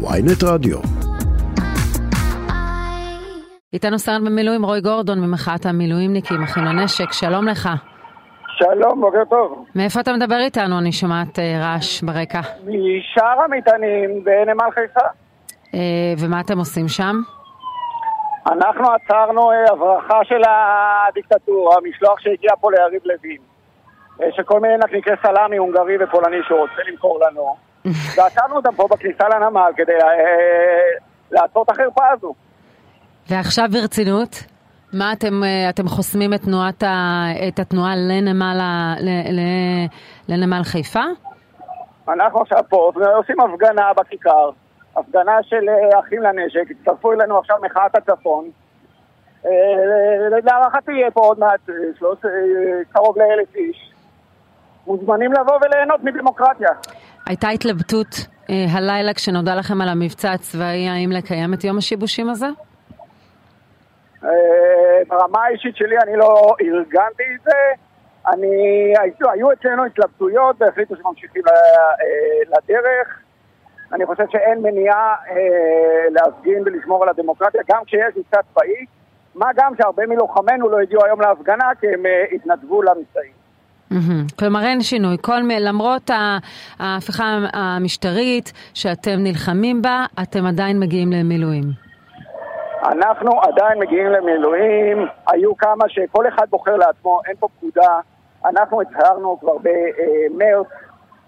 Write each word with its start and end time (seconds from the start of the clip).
ויינט 0.00 0.42
רדיו. 0.44 0.78
איתנו 3.72 3.98
סרן 3.98 4.24
במילואים 4.24 4.64
רוי 4.64 4.80
גורדון 4.80 5.20
ממחאת 5.20 5.66
המילואימניקים, 5.66 6.42
אחים 6.42 6.64
לנשק, 6.64 7.12
שלום 7.12 7.48
לך. 7.48 7.68
שלום, 8.58 9.00
בוקר 9.00 9.24
טוב. 9.30 9.64
מאיפה 9.74 10.00
אתה 10.00 10.12
מדבר 10.12 10.38
איתנו? 10.38 10.78
אני 10.78 10.92
שומעת 10.92 11.38
אה, 11.38 11.60
רעש 11.62 12.02
ברקע. 12.02 12.40
משער 12.64 13.40
המטענים 13.44 14.24
בנמל 14.24 14.70
חיפה. 14.74 15.06
אה, 15.74 16.14
ומה 16.18 16.40
אתם 16.40 16.58
עושים 16.58 16.88
שם? 16.88 17.16
אנחנו 18.46 18.84
עצרנו 18.92 19.50
אה, 19.50 19.72
הברחה 19.72 20.24
של 20.24 20.42
הדיקטטורה, 20.46 21.76
משלוח 21.88 22.20
שהגיע 22.20 22.50
פה 22.60 22.70
ליריב 22.72 23.02
לוין. 23.04 23.40
אה, 24.22 24.26
שכל 24.36 24.60
מיני 24.60 24.74
נקניקי 24.76 25.10
סלאמי 25.22 25.56
הונגרי 25.56 26.04
ופולני 26.04 26.36
שהוא 26.46 26.60
רוצה 26.60 26.82
למכור 26.90 27.20
לנו. 27.26 27.67
ועצרנו 28.16 28.56
אותם 28.56 28.74
פה 28.76 28.88
בכניסה 28.90 29.24
לנמל 29.28 29.70
כדי 29.76 29.92
אה, 29.92 30.08
לעצור 31.30 31.62
את 31.62 31.70
החרפה 31.70 32.04
הזו. 32.12 32.34
ועכשיו 33.30 33.68
ברצינות, 33.72 34.44
מה 34.92 35.12
אתם, 35.12 35.44
אה, 35.44 35.70
אתם 35.70 35.88
חוסמים 35.88 36.34
את, 36.34 36.42
תנועת 36.42 36.82
ה, 36.82 37.24
את 37.48 37.58
התנועה 37.58 37.96
לנמל, 37.96 38.58
ה- 38.60 38.94
ל, 39.00 39.08
ל, 39.08 39.40
לנמל 40.28 40.62
חיפה? 40.64 41.04
אנחנו 42.08 42.40
עכשיו 42.42 42.58
פה 42.68 42.92
עושים 43.16 43.36
הפגנה 43.40 43.92
בכיכר, 43.96 44.50
הפגנה 44.96 45.42
של 45.42 45.68
אה, 45.68 46.00
אחים 46.00 46.22
לנשק, 46.22 46.70
הצטרפו 46.70 47.12
אלינו 47.12 47.38
עכשיו 47.38 47.56
מחאת 47.62 47.96
הצפון. 47.96 48.50
להערכתי 50.44 50.92
יהיה 50.92 51.10
פה 51.10 51.20
עוד 51.20 51.38
מעט 51.38 51.60
שלוש, 51.98 52.18
קרוב 52.92 53.18
לאלף 53.18 53.54
איש. 53.54 53.92
מוזמנים 54.86 55.32
לבוא 55.32 55.58
וליהנות 55.62 56.04
מדמוקרטיה. 56.04 56.68
הייתה 57.28 57.48
התלבטות 57.48 58.26
אה, 58.50 58.64
הלילה 58.72 59.14
כשנודע 59.14 59.56
לכם 59.56 59.80
על 59.80 59.88
המבצע 59.88 60.32
הצבאי, 60.32 60.88
האם 60.88 61.10
לקיים 61.12 61.54
את 61.54 61.64
יום 61.64 61.78
השיבושים 61.78 62.30
הזה? 62.30 62.46
אה, 64.24 64.30
ברמה 65.08 65.44
האישית 65.44 65.76
שלי 65.76 65.98
אני 65.98 66.16
לא 66.16 66.54
ארגנתי 66.60 67.22
את 67.36 67.42
זה. 67.44 67.84
אני, 68.32 68.56
היו, 68.98 69.30
היו 69.32 69.52
אצלנו 69.52 69.84
התלבטויות 69.84 70.56
והחליטו 70.60 70.96
שממשיכים 70.96 71.42
אה, 71.48 72.56
לדרך. 72.58 73.20
אני 73.92 74.06
חושב 74.06 74.24
שאין 74.30 74.62
מניעה 74.62 75.14
אה, 75.30 76.08
להפגין 76.10 76.62
ולשמור 76.66 77.02
על 77.02 77.08
הדמוקרטיה, 77.08 77.60
גם 77.70 77.84
כשיש 77.86 78.16
מבצע 78.16 78.40
צבאי. 78.52 78.84
מה 79.34 79.50
גם 79.56 79.72
שהרבה 79.76 80.06
מלוחמינו 80.06 80.68
לא 80.68 80.80
הגיעו 80.80 81.04
היום 81.04 81.20
להפגנה 81.20 81.70
כי 81.80 81.86
הם 81.94 82.06
אה, 82.06 82.24
התנדבו 82.32 82.82
למבצעים. 82.82 83.37
מהמם. 83.90 84.26
כלומר 84.38 84.60
אין 84.64 84.80
שינוי, 84.80 85.16
כל, 85.20 85.40
למרות 85.60 86.10
ההפיכה 86.78 87.24
המשטרית 87.52 88.52
שאתם 88.74 89.16
נלחמים 89.18 89.82
בה, 89.82 90.06
אתם 90.22 90.46
עדיין 90.46 90.78
מגיעים 90.78 91.12
למילואים. 91.12 91.64
אנחנו 92.82 93.42
עדיין 93.42 93.78
מגיעים 93.78 94.06
למילואים, 94.06 95.06
היו 95.26 95.56
כמה 95.56 95.84
שכל 95.88 96.28
אחד 96.28 96.46
בוחר 96.50 96.76
לעצמו, 96.76 97.20
אין 97.26 97.36
פה 97.38 97.48
פקודה. 97.56 98.00
אנחנו 98.44 98.80
הצהרנו 98.82 99.38
כבר 99.40 99.56
במרץ, 99.62 100.66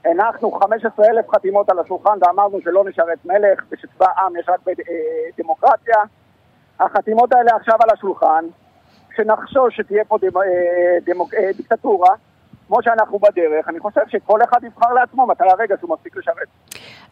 הנחנו 0.05 0.53
15 0.53 1.07
אלף 1.07 1.31
חתימות 1.31 1.71
על 1.71 1.79
השולחן 1.79 2.19
ואמרנו 2.21 2.59
שלא 2.65 2.85
נשרת 2.85 3.19
מלך 3.25 3.65
ושצבא 3.71 4.07
עם 4.19 4.37
יש 4.37 4.49
רק 4.49 4.61
בדמוקרטיה. 4.67 5.97
החתימות 6.81 7.33
האלה 7.33 7.51
עכשיו 7.57 7.77
על 7.81 7.91
השולחן, 7.93 8.45
כשנחשוש 9.11 9.77
שתהיה 9.77 10.05
פה 10.05 10.17
אה, 10.25 10.99
דמוק, 11.05 11.35
אה, 11.35 11.51
דיקטטורה, 11.57 12.15
כמו 12.71 12.83
שאנחנו 12.83 13.19
בדרך, 13.19 13.69
אני 13.69 13.81
חושב 13.81 14.01
שכל 14.09 14.39
אחד 14.45 14.59
יבחר 14.65 14.93
לעצמו 14.93 15.27
מתי 15.27 15.45
הרגע 15.59 15.75
שהוא 15.81 15.91
מפסיק 15.95 16.17
לשרת. 16.17 16.49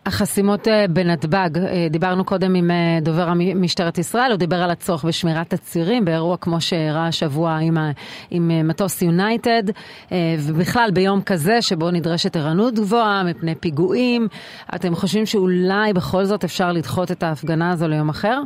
החסימות 0.07 0.69
אה, 0.69 0.85
בנתב"ג, 0.91 1.59
אה, 1.59 1.87
דיברנו 1.91 2.25
קודם 2.25 2.55
עם 2.55 2.71
אה, 2.71 2.99
דובר 3.03 3.29
משטרת 3.55 3.99
ישראל, 3.99 4.31
הוא 4.31 4.39
דיבר 4.39 4.57
על 4.57 4.71
הצורך 4.71 5.05
בשמירת 5.05 5.53
הצירים 5.53 6.05
באירוע 6.05 6.37
כמו 6.37 6.61
שאירע 6.61 7.05
השבוע 7.07 7.59
עם, 7.63 7.79
ה- 7.79 7.91
עם 8.31 8.69
מטוס 8.69 9.03
יונייטד, 9.03 9.63
ובכלל 10.49 10.91
ביום 10.95 11.21
כזה 11.23 11.63
שבו 11.63 11.91
נדרשת 11.91 12.37
ערנות 12.37 12.75
גבוהה 12.75 13.23
מפני 13.25 13.55
פיגועים. 13.55 14.29
אתם 14.75 14.95
חושבים 14.95 15.27
שאולי 15.27 15.93
בכל 15.93 16.25
זאת 16.25 16.45
אפשר 16.45 16.73
לדחות 16.73 17.11
את 17.11 17.23
ההפגנה 17.23 17.71
הזו 17.71 17.89
ליום 17.89 18.09
אחר? 18.09 18.41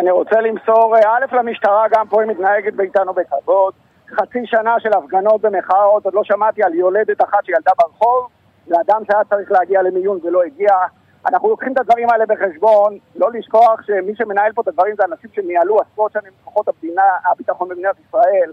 אני 0.00 0.10
רוצה 0.10 0.40
למסור, 0.40 0.96
א', 0.96 1.36
למשטרה, 1.36 1.84
גם 1.90 2.08
פה 2.08 2.22
היא 2.22 2.30
מתנהגת 2.30 2.80
איתנו 2.80 3.12
בכבוד. 3.14 3.72
חצי 4.10 4.38
שנה 4.44 4.80
של 4.80 4.90
הפגנות 4.98 5.40
במחאות, 5.40 6.04
עוד 6.04 6.14
לא 6.14 6.24
שמעתי 6.24 6.62
על 6.62 6.74
יולדת 6.74 7.22
אחת 7.22 7.44
שילדה 7.44 7.72
ברחוב, 7.78 8.28
ואדם 8.68 9.02
שהיה 9.06 9.24
צריך 9.24 9.52
להגיע 9.52 9.82
למיון 9.82 10.18
ולא 10.22 10.42
הגיע. 10.42 10.74
אנחנו 11.26 11.48
לוקחים 11.48 11.72
את 11.72 11.78
הדברים 11.78 12.10
האלה 12.10 12.26
בחשבון, 12.26 12.98
לא 13.16 13.30
לשכוח 13.32 13.82
שמי 13.86 14.16
שמנהל 14.16 14.52
פה 14.52 14.62
את 14.62 14.68
הדברים 14.68 14.94
זה 14.96 15.02
אנשים 15.04 15.30
שניהלו 15.34 15.80
עשרות 15.80 16.12
שנים 16.12 16.32
המדינה, 16.68 17.02
הביטחון 17.24 17.68
במדינת 17.68 17.96
ישראל. 18.08 18.52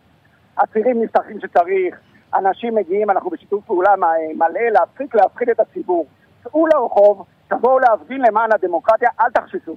הצירים 0.57 1.03
נפתחים 1.03 1.39
שצריך, 1.39 1.99
אנשים 2.35 2.75
מגיעים, 2.75 3.09
אנחנו 3.09 3.29
בשיתוף 3.29 3.65
פעולה 3.65 3.95
מלא 4.35 4.61
להפסיק 4.71 5.15
להפחיד 5.15 5.49
את 5.49 5.59
הציבור. 5.59 6.05
צאו 6.43 6.67
לרחוב, 6.67 7.25
תבואו 7.47 7.79
להפגין 7.79 8.21
למען 8.21 8.51
הדמוקרטיה, 8.51 9.09
אל 9.19 9.29
תחששו. 9.29 9.75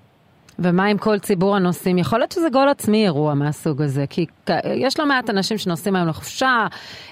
ומה 0.59 0.85
עם 0.85 0.99
כל 0.99 1.19
ציבור 1.19 1.57
הנוסעים? 1.57 1.99
יכול 1.99 2.19
להיות 2.19 2.33
שזה 2.33 2.49
גול 2.53 2.69
עצמי 2.69 3.05
אירוע 3.05 3.35
מהסוג 3.35 3.83
הזה, 3.83 4.05
כי 4.11 4.27
יש 4.65 5.01
לא 5.01 5.07
מעט 5.07 5.31
אנשים 5.31 5.59
שנוסעים 5.59 5.97
היום 5.97 6.09
לחופשה, 6.09 6.67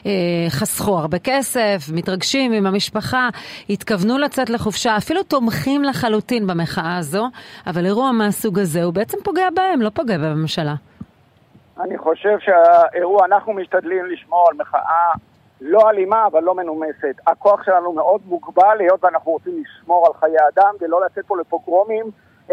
אה, 0.06 0.10
חסכו 0.48 0.98
הרבה 0.98 1.18
כסף, 1.18 1.78
מתרגשים 1.94 2.52
עם 2.52 2.66
המשפחה, 2.66 3.28
התכוונו 3.70 4.18
לצאת 4.18 4.50
לחופשה, 4.50 4.96
אפילו 4.96 5.22
תומכים 5.22 5.84
לחלוטין 5.84 6.46
במחאה 6.46 6.96
הזו, 6.96 7.28
אבל 7.66 7.86
אירוע 7.86 8.12
מהסוג 8.12 8.58
הזה 8.58 8.82
הוא 8.82 8.94
בעצם 8.94 9.18
פוגע 9.24 9.48
בהם, 9.54 9.82
לא 9.82 9.90
פוגע 9.94 10.18
בממשלה. 10.18 10.74
אני 11.80 11.98
חושב 11.98 12.38
שהאירוע, 12.38 13.26
אנחנו 13.26 13.52
משתדלים 13.52 14.06
לשמור 14.06 14.46
על 14.50 14.56
מחאה 14.56 15.12
לא 15.60 15.90
אלימה, 15.90 16.26
אבל 16.26 16.42
לא 16.42 16.54
מנומסת. 16.54 17.20
הכוח 17.26 17.64
שלנו 17.64 17.92
מאוד 17.92 18.20
מוגבל, 18.26 18.76
היות 18.78 19.04
ואנחנו 19.04 19.32
רוצים 19.32 19.62
לשמור 19.62 20.06
על 20.06 20.12
חיי 20.20 20.36
אדם 20.54 20.74
ולא 20.80 21.04
לצאת 21.04 21.26
פה 21.26 21.36
לפוגרומים, 21.40 22.04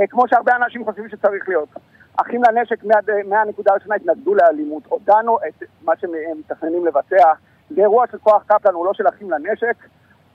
כמו 0.09 0.27
שהרבה 0.27 0.55
אנשים 0.55 0.85
חושבים 0.85 1.09
שצריך 1.09 1.49
להיות. 1.49 1.69
אחים 2.17 2.41
לנשק 2.43 2.83
מה- 2.83 2.95
מהנקודה 3.29 3.71
הראשונה 3.71 3.95
התנגדו 3.95 4.35
לאלימות. 4.35 4.83
הודענו 4.89 5.37
את 5.47 5.63
מה 5.83 5.93
שהם 5.97 6.11
מתכננים 6.39 6.85
לבצע. 6.85 7.31
זה 7.69 7.81
אירוע 7.81 8.05
של 8.11 8.17
כוח 8.17 8.43
קפלן, 8.47 8.73
הוא 8.73 8.85
לא 8.85 8.93
של 8.93 9.07
אחים 9.07 9.31
לנשק, 9.31 9.75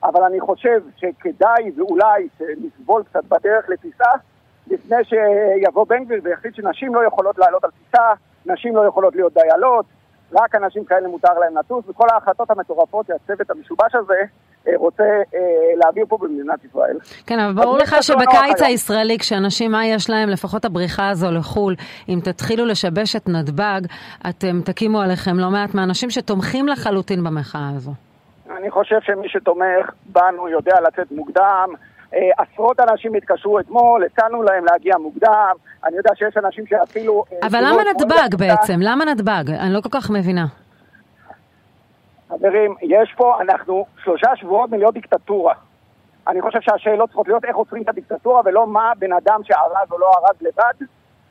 אבל 0.05 0.23
אני 0.23 0.41
חושב 0.41 0.83
שכדאי 0.97 1.73
ואולי 1.77 2.29
שנסבול 2.39 3.03
קצת 3.03 3.25
בדרך 3.25 3.69
לטיסה, 3.69 4.11
לפני 4.67 4.97
שיבוא 5.05 5.87
בן 5.89 6.05
גביר 6.05 6.21
ויחליט 6.25 6.55
שנשים 6.55 6.95
לא 6.95 7.05
יכולות 7.05 7.39
לעלות 7.39 7.65
על 7.65 7.71
טיסה, 7.71 8.13
נשים 8.47 8.77
לא 8.77 8.87
יכולות 8.87 9.15
להיות 9.17 9.33
דיילות, 9.35 9.87
רק 10.33 10.55
אנשים 10.55 10.85
כאלה 10.85 11.09
מותר 11.09 11.39
להם 11.39 11.59
לטוס, 11.59 11.85
וכל 11.89 12.07
ההחלטות 12.13 12.51
המטורפות 12.51 13.07
שהצוות 13.07 13.51
המשובש 13.51 13.95
הזה 13.95 14.15
אה, 14.15 14.27
רוצה 14.75 15.03
אה, 15.35 15.41
להעביר 15.77 16.05
פה 16.09 16.19
במדינת 16.21 16.65
ישראל. 16.65 16.97
כן, 17.27 17.39
אבל 17.39 17.53
ברור 17.53 17.79
לך 17.79 18.03
שבקיץ. 18.03 18.63
הישראלי, 18.63 19.19
כשאנשים, 19.19 19.71
מה 19.71 19.87
יש 19.87 20.11
להם, 20.11 20.29
לפחות 20.29 20.65
הבריחה 20.65 21.09
הזו 21.09 21.31
לחו"ל, 21.31 21.75
אם 22.09 22.19
תתחילו 22.25 22.67
לשבש 22.67 23.17
את 23.17 23.29
נתב"ג, 23.29 23.81
אתם 24.29 24.61
תקימו 24.65 25.01
עליכם 25.01 25.39
לא 25.39 25.51
מעט 25.51 25.75
מהאנשים 25.75 26.11
שתומכים 26.11 26.69
לחלוטין 26.69 27.25
במחאה 27.25 27.71
הזו. 27.77 27.93
אני 28.59 28.71
חושב 28.71 28.97
שמי 29.03 29.29
שתומך 29.29 29.91
בנו 30.07 30.49
יודע 30.49 30.75
לצאת 30.87 31.13
מוקדם. 31.13 31.69
אה, 32.15 32.19
עשרות 32.39 32.81
אנשים 32.81 33.15
התקשרו 33.15 33.61
אתמול, 33.61 34.05
הצענו 34.05 34.43
להם 34.43 34.65
להגיע 34.65 34.97
מוקדם. 34.97 35.55
אני 35.85 35.97
יודע 35.97 36.11
שיש 36.15 36.37
אנשים 36.37 36.67
שאפילו... 36.67 37.25
אה, 37.33 37.47
אבל 37.49 37.59
למה 37.59 37.83
נתב"ג. 37.91 38.37
בעצם? 38.39 38.79
למה 38.81 39.05
נתב"ג? 39.05 39.51
אני 39.51 39.73
לא 39.73 39.81
כל 39.81 39.89
כך 39.93 40.11
מבינה. 40.11 40.47
חברים, 42.29 42.75
יש 42.83 43.15
פה, 43.17 43.41
אנחנו 43.41 43.87
שלושה 44.05 44.37
שבועות 44.37 44.71
מלהיות 44.71 44.95
דיקטטורה. 44.95 45.55
אני 46.29 46.43
חושב 46.43 46.61
שהשאלות 46.61 47.09
צריכות 47.09 47.29
להיות 47.29 47.45
איך 47.45 47.57
עוצרים 47.57 47.83
את 47.83 47.89
הדיקטטורה 47.89 48.43
ולא 48.45 48.67
מה 48.67 48.93
בן 48.99 49.13
אדם 49.13 49.41
שארז 49.45 49.93
או 49.93 49.99
לא 49.99 50.13
ארז 50.17 50.37
לבד 50.41 50.87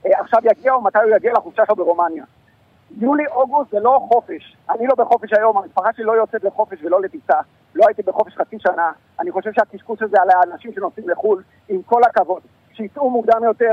אה, 0.06 0.20
עכשיו 0.20 0.40
יגיע 0.44 0.74
או 0.74 0.82
מתי 0.82 1.00
הוא 1.04 1.16
יגיע 1.16 1.34
לחופשה 1.34 1.64
שלו 1.66 1.76
ברומניה. 1.76 2.24
יולי-אוגוסט 2.98 3.72
זה 3.72 3.80
לא 3.80 4.00
חופש. 4.08 4.58
אני 4.70 4.88
לא 4.88 4.96
בחופש 4.98 5.34
היום, 5.34 5.58
המשפחה 5.58 5.94
שלי 5.94 6.06
לא 6.06 6.12
יוצאת 6.12 6.44
לחופש 6.44 6.78
ולא 6.84 7.02
לטיסה. 7.02 7.40
לא 7.76 7.86
הייתי 7.88 8.02
בחופש 8.02 8.38
חצי 8.38 8.58
שנה. 8.60 8.92
אני 9.20 9.32
חושב 9.32 9.52
שהקשקוש 9.54 10.02
הזה 10.02 10.22
על 10.22 10.30
האנשים 10.30 10.74
שנוסעים 10.74 11.10
לחו"ל, 11.10 11.44
עם 11.70 11.82
כל 11.82 12.02
הכבוד, 12.04 12.42
שיצאו 12.74 13.10
מוקדם 13.10 13.44
יותר, 13.44 13.72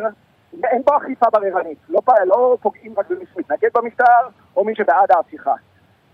ואין 0.60 0.82
פה 0.82 0.96
אכיפה 0.96 1.26
בררנית. 1.32 1.78
לא, 1.88 2.00
לא 2.24 2.56
פוגעים 2.62 2.94
רק 2.96 3.10
במי 3.10 3.24
שמתנגד 3.34 3.68
במשטר 3.74 4.28
או 4.56 4.64
מי 4.64 4.74
שבעד 4.74 5.12
ההפיכה. 5.12 5.54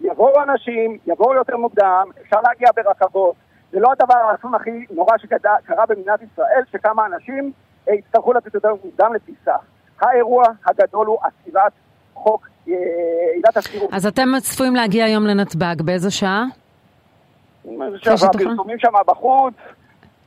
יבואו 0.00 0.42
אנשים, 0.42 0.98
יבואו 1.06 1.34
יותר 1.34 1.56
מוקדם, 1.56 2.08
אפשר 2.22 2.40
להגיע 2.40 2.68
ברכבות. 2.76 3.34
זה 3.72 3.80
לא 3.80 3.92
הדבר 3.92 4.14
האסון 4.14 4.54
הכי 4.54 4.84
נורא 4.90 5.18
שקרה 5.18 5.86
במדינת 5.88 6.20
ישראל, 6.22 6.62
שכמה 6.72 7.06
אנשים 7.06 7.52
אה, 7.88 7.94
יצטרכו 7.94 8.32
לצאת 8.32 8.54
יותר 8.54 8.74
מוקדם 8.84 9.14
לטיסה. 9.14 9.54
האירוע 10.00 10.44
הגדול 10.66 11.06
הוא 11.06 11.18
עצירת 11.22 11.72
חוק 12.14 12.48
אה, 12.68 12.74
עילת 13.34 13.56
הסבירות. 13.56 13.90
אז 13.92 14.06
אתם 14.06 14.28
צפויים 14.40 14.74
להגיע 14.74 15.04
היום 15.04 15.26
לנתב"ג, 15.26 15.82
באיזו 15.82 16.16
שעה? 16.16 16.44
הפרסומים 18.04 18.78
שם 18.78 18.92
בחוץ, 19.06 19.54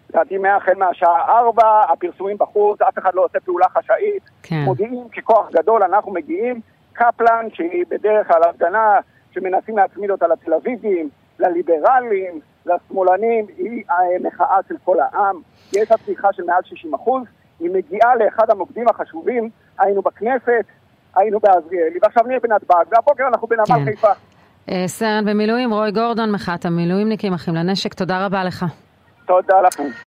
לדעתי 0.10 0.38
מהחל 0.38 0.74
מהשעה 0.78 1.40
4, 1.40 1.64
הפרסומים 1.90 2.38
בחוץ, 2.38 2.82
אף 2.82 2.98
אחד 2.98 3.12
לא 3.14 3.26
עושה 3.26 3.40
פעולה 3.40 3.66
חשאית. 3.70 4.24
כן. 4.44 4.64
מודיעים 4.66 5.10
ככוח 5.10 5.50
גדול, 5.52 5.84
אנחנו 5.84 6.12
מגיעים. 6.12 6.62
קפלן, 6.94 7.48
שהיא 7.54 7.86
בדרך 7.90 8.28
כלל 8.28 8.44
הפגנה 8.50 9.00
שמנסים 9.32 9.78
להצמיד 9.78 10.12
אותה 10.12 10.28
לתל 10.28 10.54
אביבים, 10.54 11.10
לליברלים, 11.40 12.40
לשמאלנים, 12.66 13.46
היא 13.58 13.84
המחאה 13.90 14.58
של 14.68 14.76
כל 14.84 14.98
העם. 15.00 15.42
יש 15.74 15.92
לה 15.92 15.98
תמיכה 15.98 16.34
של 16.34 16.44
מעל 16.44 16.62
60 16.64 16.94
אחוז. 16.94 17.24
היא 17.60 17.70
מגיעה 17.74 18.16
לאחד 18.16 18.50
המוקדים 18.50 18.88
החשובים, 18.88 19.50
היינו 19.80 20.02
בכנסת, 20.02 20.66
היינו 21.16 21.40
בעזריאלי, 21.40 22.00
ועכשיו 22.02 22.24
נהיה 22.28 22.40
בנתב"ג, 22.40 22.84
והבוקר 22.92 23.28
אנחנו 23.28 23.48
בנמל 23.48 23.66
כן. 23.66 23.86
חיפה. 23.86 24.12
אה, 24.72 24.84
סרן 24.88 25.26
במילואים 25.26 25.74
רוי 25.74 25.92
גורדון, 25.92 26.32
מחאת 26.32 26.66
המילואימניקים, 26.66 27.34
אחים 27.34 27.56
לנשק, 27.56 27.94
תודה 27.94 28.26
רבה 28.26 28.44
לך. 28.44 28.66
תודה 29.26 29.62
לכם. 29.62 29.84